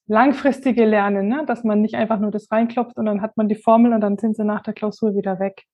langfristige 0.07 0.85
Lernen, 0.85 1.29
ne? 1.29 1.45
dass 1.47 1.65
man 1.65 1.81
nicht 1.81 1.97
einfach 1.97 2.21
nur 2.21 2.31
das 2.31 2.51
reinklopft 2.51 2.97
und 2.97 3.07
dann 3.07 3.23
hat 3.23 3.37
man 3.37 3.49
die 3.49 3.57
Formel 3.57 3.93
und 3.93 4.01
dann 4.01 4.19
sind 4.19 4.37
sie 4.37 4.45
nach 4.45 4.63
der 4.63 4.75
Klausur 4.75 5.17
wieder 5.17 5.41
weg. 5.41 5.65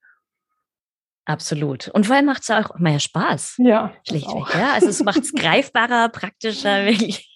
Absolut. 1.24 1.88
Und 1.88 2.06
vor 2.06 2.16
allem 2.16 2.26
macht 2.26 2.42
es 2.42 2.50
auch 2.50 2.78
mehr 2.78 2.98
Spaß. 2.98 3.56
Ja. 3.58 3.92
Schlichtweg. 4.06 4.54
Ja, 4.54 4.72
also 4.72 4.88
es 4.88 5.02
macht 5.04 5.20
es 5.20 5.32
greifbarer, 5.34 6.08
praktischer, 6.08 6.84
wirklich. 6.86 7.28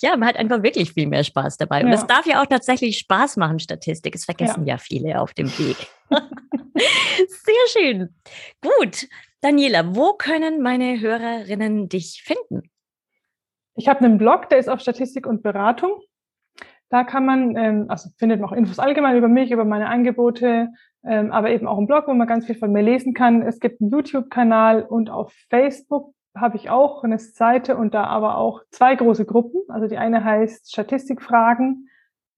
Ja, 0.00 0.16
man 0.16 0.28
hat 0.28 0.36
einfach 0.36 0.62
wirklich 0.62 0.92
viel 0.92 1.06
mehr 1.06 1.24
Spaß 1.24 1.56
dabei. 1.56 1.82
Und 1.82 1.92
es 1.92 2.06
darf 2.06 2.26
ja 2.26 2.42
auch 2.42 2.46
tatsächlich 2.46 2.98
Spaß 2.98 3.36
machen, 3.36 3.58
Statistik. 3.58 4.12
Das 4.12 4.24
vergessen 4.26 4.66
ja, 4.66 4.74
ja 4.74 4.78
viele 4.78 5.20
auf 5.20 5.32
dem 5.32 5.46
Weg. 5.58 5.76
Sehr 6.10 7.82
schön. 7.82 8.14
Gut. 8.60 9.08
Daniela, 9.40 9.94
wo 9.94 10.14
können 10.14 10.60
meine 10.60 11.00
Hörerinnen 11.00 11.88
dich 11.88 12.22
finden? 12.24 12.70
Ich 13.74 13.88
habe 13.88 14.00
einen 14.00 14.18
Blog, 14.18 14.48
der 14.50 14.58
ist 14.58 14.68
auf 14.68 14.80
Statistik 14.80 15.26
und 15.26 15.42
Beratung. 15.42 16.02
Da 16.90 17.04
kann 17.04 17.26
man, 17.26 17.56
ähm, 17.56 17.86
also 17.88 18.10
findet 18.16 18.40
man 18.40 18.48
auch 18.50 18.54
Infos 18.54 18.78
allgemein 18.78 19.16
über 19.16 19.28
mich, 19.28 19.50
über 19.50 19.64
meine 19.64 19.88
Angebote, 19.88 20.70
ähm, 21.04 21.32
aber 21.32 21.50
eben 21.50 21.66
auch 21.66 21.78
einen 21.78 21.86
Blog, 21.86 22.08
wo 22.08 22.14
man 22.14 22.26
ganz 22.26 22.46
viel 22.46 22.54
von 22.56 22.72
mir 22.72 22.82
lesen 22.82 23.14
kann. 23.14 23.42
Es 23.42 23.60
gibt 23.60 23.80
einen 23.80 23.90
YouTube-Kanal 23.90 24.82
und 24.82 25.10
auf 25.10 25.32
Facebook 25.50 26.14
habe 26.36 26.56
ich 26.56 26.70
auch 26.70 27.04
eine 27.04 27.18
Seite 27.18 27.76
und 27.76 27.94
da 27.94 28.04
aber 28.04 28.36
auch 28.38 28.62
zwei 28.70 28.94
große 28.94 29.24
Gruppen. 29.24 29.60
Also 29.68 29.86
die 29.88 29.98
eine 29.98 30.24
heißt 30.24 30.70
Statistikfragen 30.70 31.88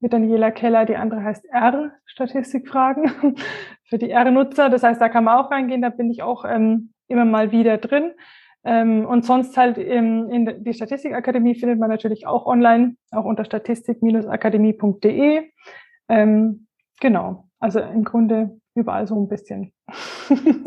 mit 0.00 0.12
Daniela 0.12 0.50
Keller, 0.50 0.86
die 0.86 0.96
andere 0.96 1.22
heißt 1.22 1.44
R 1.46 1.92
Statistikfragen 2.06 3.36
für 3.84 3.98
die 3.98 4.10
R-Nutzer. 4.10 4.68
Das 4.70 4.82
heißt, 4.82 5.00
da 5.00 5.08
kann 5.08 5.24
man 5.24 5.38
auch 5.38 5.50
reingehen, 5.50 5.82
da 5.82 5.90
bin 5.90 6.10
ich 6.10 6.22
auch 6.22 6.44
ähm, 6.44 6.92
immer 7.08 7.24
mal 7.24 7.52
wieder 7.52 7.78
drin. 7.78 8.12
Ähm, 8.64 9.06
und 9.06 9.24
sonst 9.24 9.56
halt 9.56 9.78
ähm, 9.78 10.28
in 10.30 10.64
die 10.64 10.74
Statistikakademie 10.74 11.54
findet 11.54 11.78
man 11.78 11.88
natürlich 11.88 12.26
auch 12.26 12.46
online, 12.46 12.96
auch 13.10 13.24
unter 13.24 13.44
statistik-akademie.de. 13.44 15.50
Ähm, 16.08 16.66
genau, 17.00 17.48
also 17.58 17.80
im 17.80 18.04
Grunde 18.04 18.59
überall 18.74 19.06
so 19.06 19.20
ein 19.20 19.28
bisschen. 19.28 19.72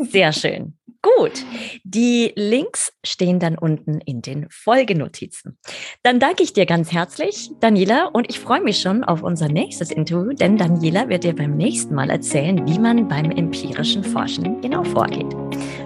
Sehr 0.00 0.32
schön. 0.32 0.76
Gut, 1.18 1.44
die 1.84 2.32
Links 2.34 2.94
stehen 3.04 3.38
dann 3.38 3.58
unten 3.58 4.00
in 4.00 4.22
den 4.22 4.46
Folgenotizen. 4.48 5.58
Dann 6.02 6.18
danke 6.18 6.42
ich 6.42 6.54
dir 6.54 6.64
ganz 6.64 6.92
herzlich, 6.92 7.50
Daniela, 7.60 8.06
und 8.06 8.30
ich 8.30 8.40
freue 8.40 8.62
mich 8.62 8.80
schon 8.80 9.04
auf 9.04 9.22
unser 9.22 9.48
nächstes 9.48 9.90
Interview, 9.90 10.32
denn 10.32 10.56
Daniela 10.56 11.10
wird 11.10 11.24
dir 11.24 11.34
beim 11.34 11.58
nächsten 11.58 11.94
Mal 11.94 12.08
erzählen, 12.08 12.66
wie 12.66 12.78
man 12.78 13.06
beim 13.06 13.30
empirischen 13.30 14.02
Forschen 14.02 14.62
genau 14.62 14.82
vorgeht. 14.82 15.28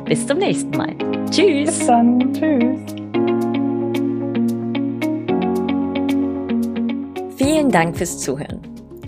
Bis 0.04 0.24
zum 0.24 0.38
nächsten 0.38 0.70
Mal. 0.70 0.96
Tschüss. 1.30 1.66
Bis 1.66 1.86
dann. 1.88 2.32
Tschüss. 2.32 3.08
Vielen 7.36 7.70
Dank 7.70 7.96
fürs 7.96 8.20
Zuhören. 8.20 8.77